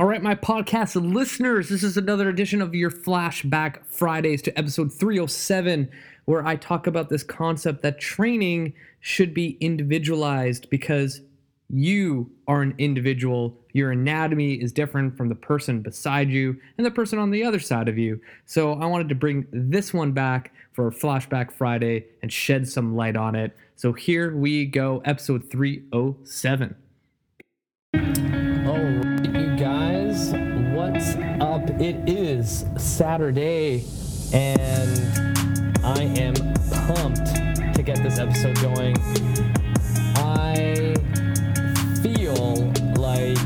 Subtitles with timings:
[0.00, 4.90] All right, my podcast listeners, this is another edition of your Flashback Fridays to episode
[4.90, 5.90] 307,
[6.24, 11.20] where I talk about this concept that training should be individualized because
[11.68, 13.54] you are an individual.
[13.74, 17.60] Your anatomy is different from the person beside you and the person on the other
[17.60, 18.22] side of you.
[18.46, 23.18] So I wanted to bring this one back for Flashback Friday and shed some light
[23.18, 23.54] on it.
[23.76, 26.74] So here we go, episode 307.
[31.40, 31.68] Up?
[31.80, 33.84] It is Saturday,
[34.32, 36.34] and I am
[36.86, 37.34] pumped
[37.74, 38.96] to get this episode going.
[40.16, 40.94] I
[42.02, 42.56] feel
[42.96, 43.38] like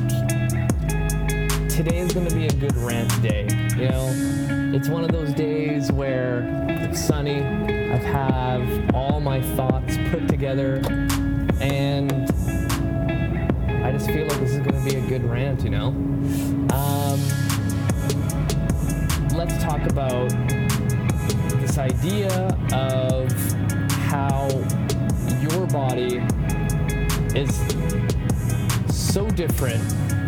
[1.68, 3.42] today is going to be a good rant day.
[3.76, 7.42] You know, it's one of those days where it's sunny.
[7.42, 10.82] I've have all my thoughts put together,
[11.60, 12.12] and
[13.84, 15.62] I just feel like this is going to be a good rant.
[15.62, 15.88] You know,
[16.72, 17.43] um,
[19.44, 20.30] let's talk about
[21.60, 22.30] this idea
[22.72, 23.30] of
[23.90, 24.48] how
[25.38, 26.16] your body
[27.38, 27.54] is
[28.88, 29.82] so different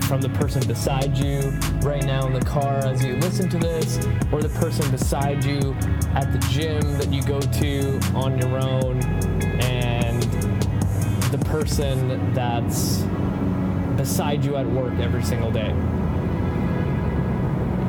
[0.04, 1.40] from the person beside you
[1.80, 3.96] right now in the car as you listen to this,
[4.32, 5.74] or the person beside you
[6.14, 9.02] at the gym that you go to on your own,
[9.62, 10.24] and
[11.32, 12.98] the person that's
[13.96, 15.72] beside you at work every single day.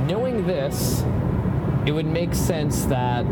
[0.07, 1.03] Knowing this,
[1.87, 3.23] it would make sense that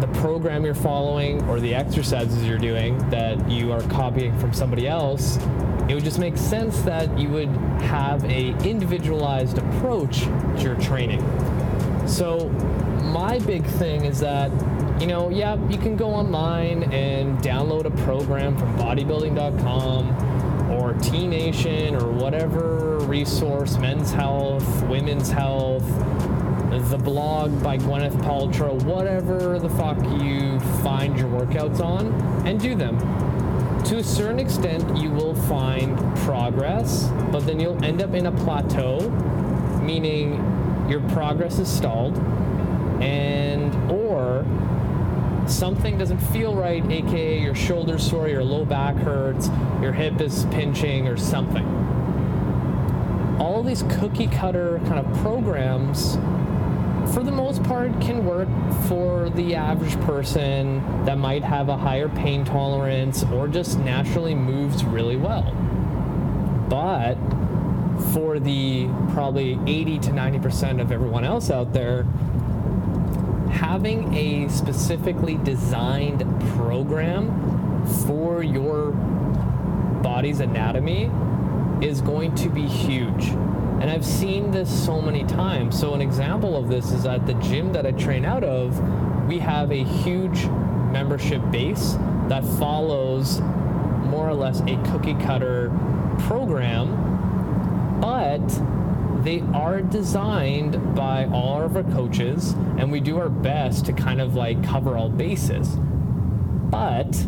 [0.00, 4.88] the program you're following or the exercises you're doing that you are copying from somebody
[4.88, 5.36] else,
[5.88, 7.48] it would just make sense that you would
[7.80, 11.20] have a individualized approach to your training.
[12.08, 12.48] So
[13.12, 14.50] my big thing is that
[15.00, 21.26] you know, yeah, you can go online and download a program from bodybuilding.com or T
[21.26, 25.86] Nation or whatever resource, men's health, women's health,
[26.90, 32.12] the blog by Gwyneth Paltrow, whatever the fuck you find your workouts on,
[32.46, 32.98] and do them.
[33.84, 38.32] To a certain extent, you will find progress, but then you'll end up in a
[38.32, 39.08] plateau,
[39.82, 40.34] meaning
[40.88, 42.16] your progress is stalled,
[43.00, 43.53] and
[45.46, 49.48] something doesn't feel right, aka your shoulder's sore, your low back hurts,
[49.80, 51.66] your hip is pinching, or something.
[53.38, 56.16] All these cookie cutter kind of programs
[57.12, 58.48] for the most part can work
[58.88, 64.84] for the average person that might have a higher pain tolerance or just naturally moves
[64.84, 65.52] really well.
[66.68, 67.16] But
[68.12, 72.06] for the probably 80 to 90% of everyone else out there,
[73.54, 76.24] having a specifically designed
[76.56, 78.90] program for your
[80.02, 81.10] body's anatomy
[81.80, 83.26] is going to be huge.
[83.80, 85.78] And I've seen this so many times.
[85.78, 88.78] So, an example of this is at the gym that I train out of,
[89.28, 90.46] we have a huge
[90.90, 91.96] membership base
[92.28, 95.70] that follows more or less a cookie cutter
[96.20, 98.40] program, but
[99.24, 104.20] they are designed by all of our coaches, and we do our best to kind
[104.20, 105.76] of like cover all bases.
[106.70, 107.26] But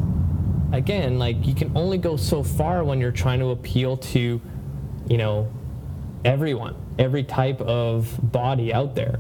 [0.73, 4.41] again, like you can only go so far when you're trying to appeal to,
[5.09, 5.51] you know,
[6.25, 9.19] everyone, every type of body out there.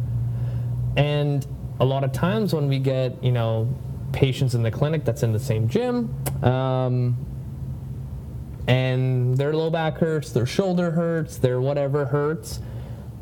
[0.97, 1.47] And
[1.81, 3.75] a lot of times when we get, you know,
[4.13, 7.17] patients in the clinic that's in the same gym, um,
[8.67, 12.61] and their low back hurts, their shoulder hurts, their whatever hurts,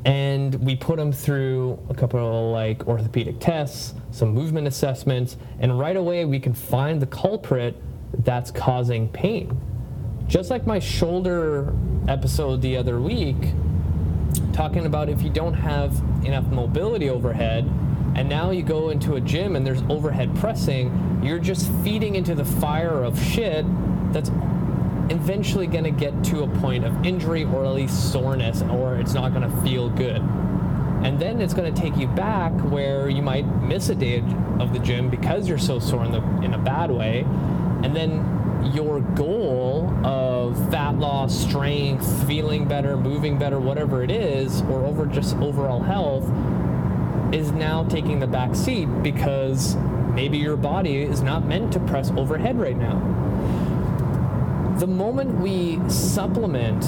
[0.05, 5.79] and we put them through a couple of like orthopedic tests, some movement assessments, and
[5.79, 7.77] right away we can find the culprit
[8.25, 9.61] that's causing pain.
[10.27, 11.75] Just like my shoulder
[12.09, 13.37] episode the other week,
[14.53, 15.93] talking about if you don't have
[16.25, 17.65] enough mobility overhead,
[18.15, 22.35] and now you go into a gym and there's overhead pressing, you're just feeding into
[22.35, 23.65] the fire of shit
[24.13, 24.31] that's
[25.11, 29.15] eventually going to get to a point of injury or at least soreness, or it's
[29.15, 30.23] not going to feel good.
[31.05, 34.25] And then it's going to take you back where you might miss a day
[34.59, 37.27] of the gym because you're so sore in, the, in a bad way.
[37.83, 44.63] And then your goal of fat loss, strength, feeling better, moving better, whatever it is,
[44.63, 46.25] or over just overall health,
[47.35, 49.77] is now taking the back seat because
[50.15, 53.24] maybe your body is not meant to press overhead right now.
[54.79, 56.85] The moment we supplement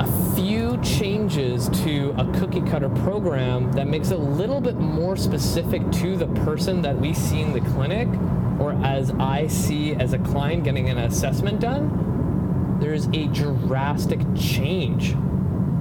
[0.00, 5.16] a few changes to a cookie cutter program that makes it a little bit more
[5.16, 8.08] specific to the person that we see in the clinic,
[8.58, 15.14] or as I see as a client getting an assessment done, there's a drastic change.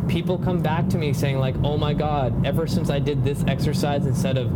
[0.08, 3.44] people come back to me saying like, "Oh my god, ever since I did this
[3.46, 4.50] exercise instead of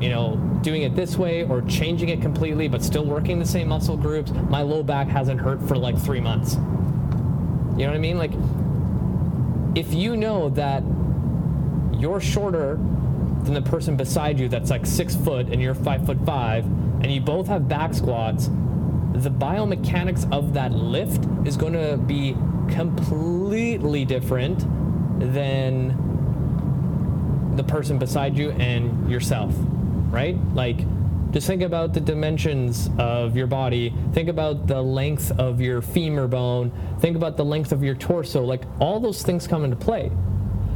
[0.00, 0.36] you know,
[0.66, 4.32] doing it this way or changing it completely but still working the same muscle groups,
[4.50, 6.54] my low back hasn't hurt for like 3 months."
[7.76, 8.18] You know what I mean?
[8.18, 8.32] Like
[9.76, 10.82] if you know that
[11.92, 12.80] you're shorter
[13.44, 17.12] than the person beside you that's like six foot and you're five foot five, and
[17.12, 18.48] you both have back squats,
[19.12, 22.36] the biomechanics of that lift is going to be
[22.68, 24.66] completely different
[25.32, 25.94] than
[27.54, 29.54] the person beside you and yourself,
[30.10, 30.36] right?
[30.54, 30.78] Like,
[31.32, 33.92] just think about the dimensions of your body.
[34.12, 36.72] Think about the length of your femur bone.
[37.00, 38.44] Think about the length of your torso.
[38.44, 40.10] Like, all those things come into play.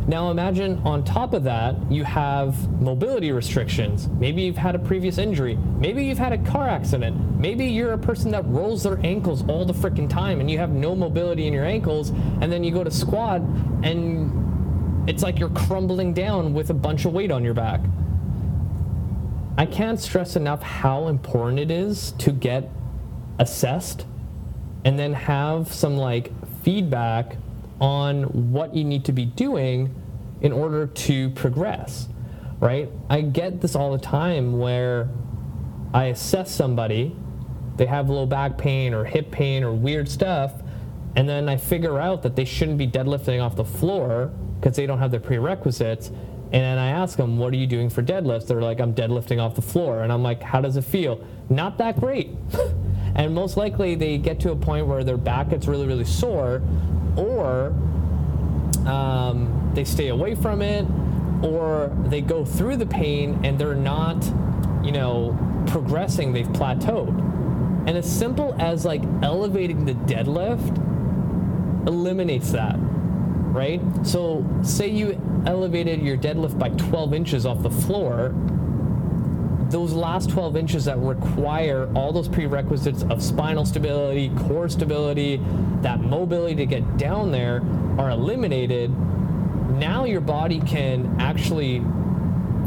[0.06, 4.09] Now imagine on top of that, you have mobility restrictions.
[4.09, 5.56] Maybe you've had a previous injury.
[5.79, 7.38] Maybe you've had a car accident.
[7.38, 10.71] Maybe you're a person that rolls their ankles all the freaking time and you have
[10.71, 12.11] no mobility in your ankles.
[12.11, 13.41] And then you go to squat
[13.85, 17.81] and it's like you're crumbling down with a bunch of weight on your back.
[19.56, 22.70] I can't stress enough how important it is to get
[23.38, 24.06] assessed
[24.85, 26.32] and then have some like
[26.62, 27.37] feedback
[27.81, 29.94] on what you need to be doing
[30.41, 32.08] in order to progress,
[32.61, 32.91] right?
[33.08, 35.08] I get this all the time where
[35.93, 37.17] I assess somebody,
[37.76, 40.53] they have low back pain or hip pain or weird stuff,
[41.17, 44.31] and then I figure out that they shouldn't be deadlifting off the floor
[44.61, 46.11] because they don't have the prerequisites.
[46.52, 48.47] And then I ask them, What are you doing for deadlifts?
[48.47, 50.02] They're like, I'm deadlifting off the floor.
[50.02, 51.25] And I'm like, How does it feel?
[51.49, 52.31] Not that great.
[53.14, 56.62] and most likely they get to a point where their back gets really, really sore
[57.17, 57.75] or
[58.87, 60.87] um, they stay away from it,
[61.43, 64.25] or they go through the pain and they're not,
[64.85, 65.37] you know,
[65.67, 67.19] progressing, they've plateaued.
[67.87, 70.76] And as simple as like elevating the deadlift
[71.87, 72.79] eliminates that,
[73.52, 73.81] right?
[74.06, 78.35] So, say you elevated your deadlift by 12 inches off the floor,
[79.70, 85.41] those last 12 inches that require all those prerequisites of spinal stability, core stability,
[85.82, 87.62] that mobility to get down there
[87.99, 88.91] are eliminated.
[89.79, 91.81] Now your body can actually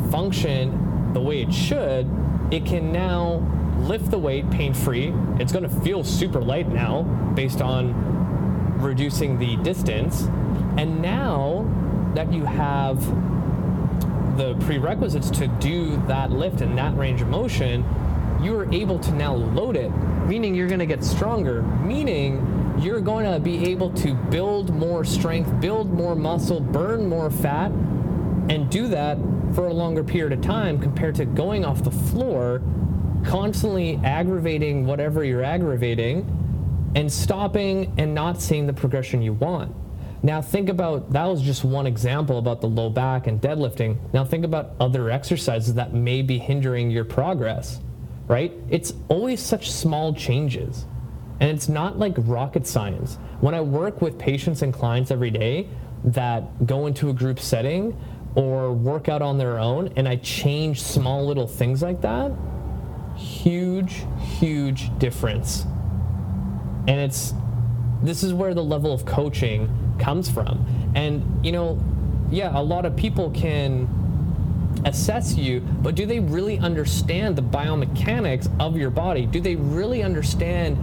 [0.10, 2.10] function the way it should.
[2.52, 3.42] It can now
[3.80, 5.14] lift the weight pain free.
[5.40, 7.04] It's going to feel super light now
[7.36, 10.28] based on reducing the distance.
[10.78, 11.66] And now
[12.16, 13.04] that you have
[14.38, 17.86] the prerequisites to do that lift and that range of motion,
[18.42, 19.90] you are able to now load it,
[20.28, 25.06] meaning you're going to get stronger, meaning you're going to be able to build more
[25.06, 27.72] strength, build more muscle, burn more fat,
[28.50, 29.18] and do that
[29.54, 32.62] for a longer period of time compared to going off the floor,
[33.24, 36.28] constantly aggravating whatever you're aggravating,
[36.96, 39.74] and stopping and not seeing the progression you want.
[40.26, 43.98] Now think about that was just one example about the low back and deadlifting.
[44.14, 47.82] Now think about other exercises that may be hindering your progress,
[48.28, 48.54] right?
[48.70, 50.86] It's always such small changes.
[51.42, 53.18] And it's not like rocket science.
[53.42, 55.68] When I work with patients and clients every day
[56.06, 58.00] that go into a group setting
[58.36, 62.32] or work out on their own and I change small little things like that,
[63.18, 64.06] huge,
[64.40, 65.66] huge difference.
[66.88, 67.34] And it's
[68.04, 69.70] this is where the level of coaching
[70.00, 70.66] comes from.
[70.96, 71.80] And, you know,
[72.30, 73.88] yeah, a lot of people can
[74.86, 79.26] assess you, but do they really understand the biomechanics of your body?
[79.26, 80.78] Do they really understand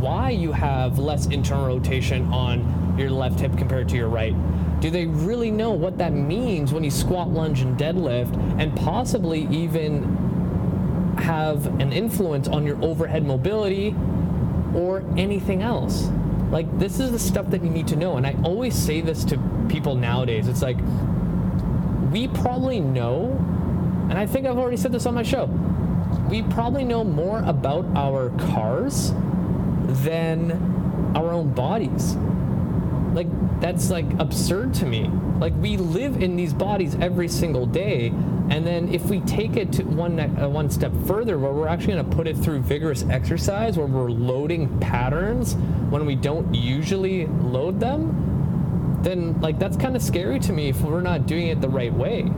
[0.00, 4.34] why you have less internal rotation on your left hip compared to your right?
[4.80, 9.46] Do they really know what that means when you squat, lunge, and deadlift, and possibly
[9.50, 13.94] even have an influence on your overhead mobility
[14.74, 16.10] or anything else?
[16.50, 18.16] Like, this is the stuff that you need to know.
[18.16, 19.38] And I always say this to
[19.68, 20.48] people nowadays.
[20.48, 20.78] It's like,
[22.12, 23.36] we probably know,
[24.08, 25.46] and I think I've already said this on my show,
[26.30, 29.12] we probably know more about our cars
[29.82, 32.16] than our own bodies.
[33.12, 33.28] Like,
[33.60, 35.10] that's like absurd to me.
[35.38, 38.08] Like, we live in these bodies every single day.
[38.48, 41.94] And then if we take it to one, uh, one step further, where we're actually
[41.94, 45.54] going to put it through vigorous exercise, where we're loading patterns
[45.90, 50.80] when we don't usually load them, then like that's kind of scary to me if
[50.80, 52.22] we're not doing it the right way.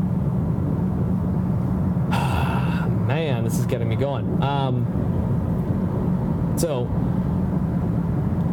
[3.07, 4.43] Man, this is getting me going.
[4.43, 4.95] Um,
[6.59, 6.87] so,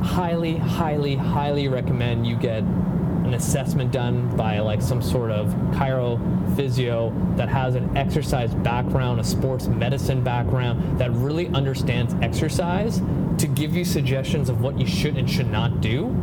[0.01, 2.63] highly, highly, highly recommend you get
[3.27, 6.19] an assessment done by like some sort of chiro
[6.55, 13.01] physio that has an exercise background, a sports medicine background that really understands exercise
[13.37, 16.15] to give you suggestions of what you should and should not do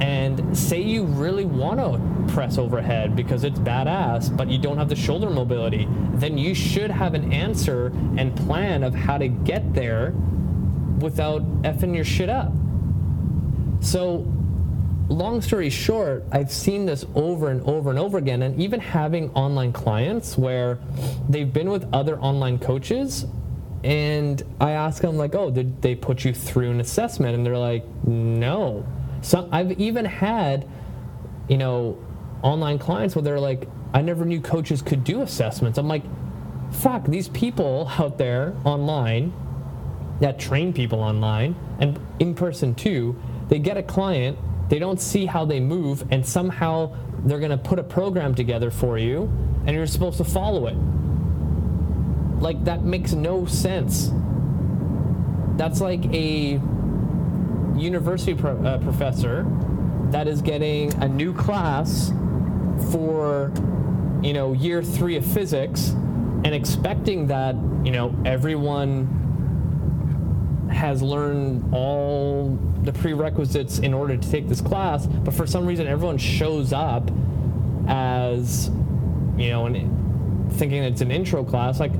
[0.00, 4.88] and say you really want to press overhead because it's badass, but you don't have
[4.88, 7.86] the shoulder mobility, then you should have an answer
[8.16, 10.10] and plan of how to get there
[10.98, 12.52] without effing your shit up.
[13.80, 14.26] So,
[15.08, 19.30] long story short, I've seen this over and over and over again, and even having
[19.30, 20.78] online clients where
[21.28, 23.26] they've been with other online coaches.
[23.82, 27.34] And I ask them, like, oh, did they put you through an assessment?
[27.34, 28.86] And they're like, no.
[29.20, 30.66] So I've even had,
[31.48, 31.98] you know,
[32.42, 35.78] online clients where they're like, I never knew coaches could do assessments.
[35.78, 36.02] I'm like,
[36.72, 39.32] fuck, these people out there online
[40.20, 43.16] that train people online and in person too,
[43.48, 46.94] they get a client, they don't see how they move, and somehow
[47.24, 49.30] they're going to put a program together for you,
[49.66, 50.76] and you're supposed to follow it.
[52.40, 54.10] Like, that makes no sense.
[55.56, 56.60] That's like a
[57.76, 59.46] university pro- uh, professor
[60.10, 62.12] that is getting a new class
[62.90, 63.52] for,
[64.22, 65.90] you know, year three of physics
[66.44, 67.54] and expecting that,
[67.84, 69.08] you know, everyone
[70.70, 75.86] has learned all the prerequisites in order to take this class, but for some reason
[75.86, 77.10] everyone shows up
[77.88, 78.68] as,
[79.36, 81.92] you know, an, thinking it's an intro class, like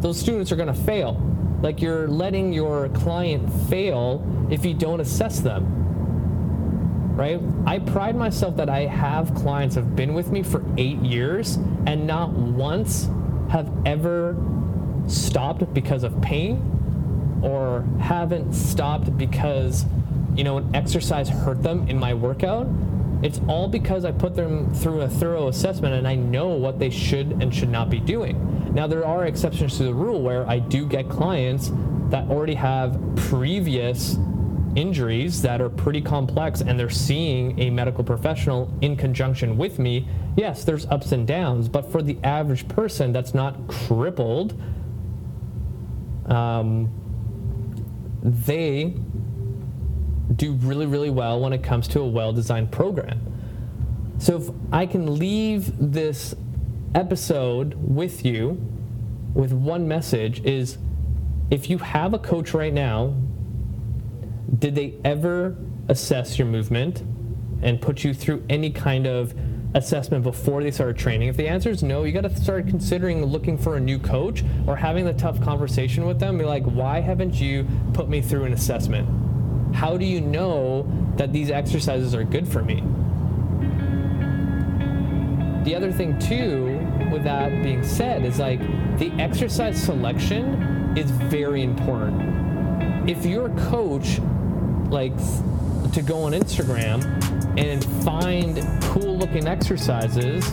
[0.00, 1.20] those students are going to fail.
[1.62, 5.72] Like you're letting your client fail if you don't assess them.
[7.16, 7.40] Right?
[7.64, 12.06] I pride myself that I have clients have been with me for eight years and
[12.06, 13.08] not once
[13.48, 14.36] have ever
[15.06, 19.86] stopped because of pain or haven't stopped because
[20.36, 22.66] you know an exercise hurt them in my workout
[23.22, 26.90] it's all because I put them through a thorough assessment and I know what they
[26.90, 28.74] should and should not be doing.
[28.74, 31.70] Now, there are exceptions to the rule where I do get clients
[32.10, 34.16] that already have previous
[34.76, 40.06] injuries that are pretty complex and they're seeing a medical professional in conjunction with me.
[40.36, 44.60] Yes, there's ups and downs, but for the average person that's not crippled,
[46.26, 46.90] um,
[48.22, 48.94] they
[50.34, 53.20] do really, really well when it comes to a well designed program.
[54.18, 56.34] So if I can leave this
[56.94, 58.60] episode with you
[59.34, 60.78] with one message is
[61.50, 63.14] if you have a coach right now,
[64.58, 65.56] did they ever
[65.88, 67.02] assess your movement
[67.62, 69.34] and put you through any kind of
[69.74, 71.28] assessment before they started training?
[71.28, 74.42] If the answer is no, you got to start considering looking for a new coach
[74.66, 76.38] or having the tough conversation with them.
[76.38, 79.25] Be like, why haven't you put me through an assessment?
[79.74, 82.82] How do you know that these exercises are good for me?
[85.64, 86.78] The other thing, too,
[87.10, 88.60] with that being said, is like
[88.98, 93.10] the exercise selection is very important.
[93.10, 94.20] If your coach
[94.88, 95.42] likes
[95.92, 97.02] to go on Instagram
[97.58, 100.46] and find cool looking exercises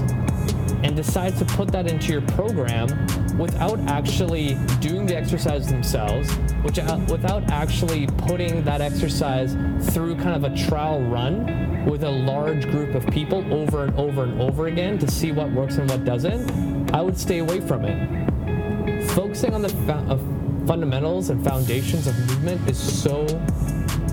[0.84, 2.88] and decides to put that into your program
[3.38, 6.32] without actually doing the exercise themselves,
[6.64, 9.56] which, uh, without actually putting that exercise
[9.94, 14.24] through kind of a trial run with a large group of people over and over
[14.24, 17.86] and over again to see what works and what doesn't, I would stay away from
[17.86, 19.10] it.
[19.12, 20.18] Focusing on the fa- uh,
[20.66, 23.28] fundamentals and foundations of movement is so,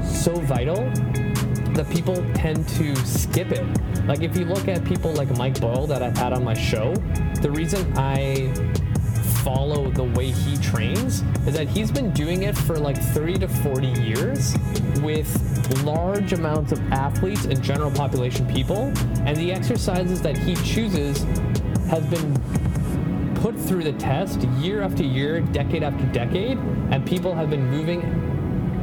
[0.03, 0.77] so vital
[1.75, 3.65] that people tend to skip it.
[4.07, 6.95] Like if you look at people like Mike Boyle that I've had on my show,
[7.41, 8.53] the reason I
[9.43, 13.49] follow the way he trains is that he's been doing it for like 30 to
[13.49, 14.57] 40 years
[15.03, 15.29] with
[15.85, 18.93] large amounts of athletes and general population people
[19.27, 21.23] and the exercises that he chooses
[21.89, 22.35] has been
[23.37, 26.59] put through the test year after year decade after decade
[26.91, 28.30] and people have been moving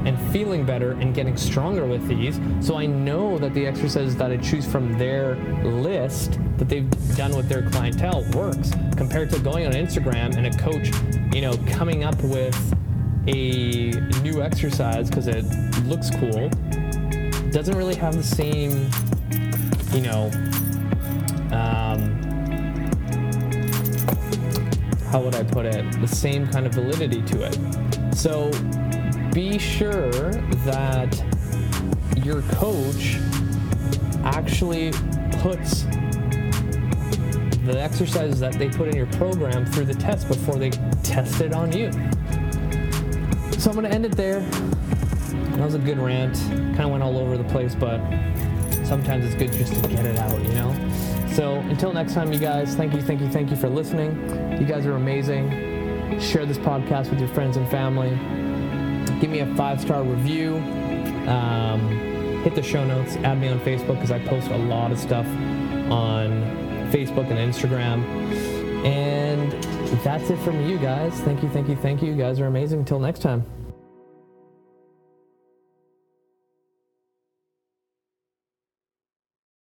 [0.08, 2.40] and feeling better and getting stronger with these.
[2.62, 5.36] So I know that the exercises that I choose from their
[5.66, 10.58] list that they've done with their clientele works compared to going on Instagram and a
[10.58, 10.92] coach,
[11.36, 12.56] you know, coming up with
[13.28, 15.44] a new exercise because it
[15.84, 16.50] looks cool
[17.52, 18.90] doesn't really have the same,
[19.92, 20.32] you know,
[21.52, 22.14] um,
[25.12, 26.00] how would I put it?
[26.00, 28.16] The same kind of validity to it.
[28.16, 28.52] So
[29.38, 30.32] be sure
[30.65, 31.24] that
[32.25, 33.17] your coach
[34.24, 34.89] actually
[35.44, 35.84] puts
[37.63, 40.72] the exercises that they put in your program through the test before they
[41.03, 41.91] test it on you.
[43.60, 44.39] So I'm going to end it there.
[44.39, 46.36] That was a good rant.
[46.75, 48.00] Kind of went all over the place, but
[48.88, 50.74] sometimes it's good just to get it out, you know?
[51.34, 54.60] So until next time, you guys, thank you, thank you, thank you for listening.
[54.60, 56.20] You guys are amazing.
[56.20, 58.17] Share this podcast with your friends and family
[59.20, 60.58] give me a five star review.
[61.28, 65.00] Um, hit the show notes, add me on Facebook because I post a lot of
[65.00, 65.26] stuff
[65.92, 66.30] on
[66.92, 68.04] Facebook and Instagram.
[68.86, 69.52] And
[70.04, 71.14] that's it from you guys.
[71.22, 72.10] Thank you, thank you, thank you.
[72.10, 72.80] You guys are amazing.
[72.80, 73.46] Until next time.